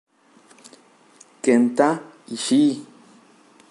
[1.43, 1.89] Kenta
[2.35, 2.73] Ishii